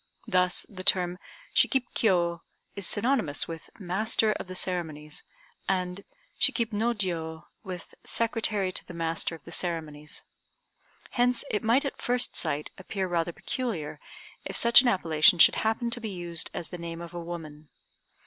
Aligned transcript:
Thus 0.25 0.65
the 0.67 0.83
term 0.83 1.19
"Shikib 1.53 1.83
Kiô" 1.93 2.41
is 2.75 2.87
synonymous 2.87 3.47
with 3.47 3.69
"master 3.77 4.31
of 4.31 4.47
the 4.47 4.55
ceremonies," 4.55 5.23
and 5.69 6.03
"Shikib 6.39 6.73
no 6.73 6.95
Jiô" 6.95 7.43
with 7.63 7.93
"secretary 8.03 8.71
to 8.71 8.83
the 8.83 8.95
master 8.95 9.35
of 9.35 9.43
the 9.43 9.51
ceremonies." 9.51 10.23
Hence 11.11 11.45
it 11.51 11.61
might 11.63 11.85
at 11.85 12.01
first 12.01 12.35
sight 12.35 12.71
appear 12.79 13.07
rather 13.07 13.31
peculiar 13.31 13.99
if 14.43 14.55
such 14.55 14.81
an 14.81 14.87
appellation 14.87 15.37
should 15.37 15.57
happen 15.57 15.91
to 15.91 16.01
be 16.01 16.09
used 16.09 16.49
as 16.51 16.69
the 16.69 16.79
name 16.79 16.99
of 16.99 17.13
a 17.13 17.21
woman. 17.21 17.69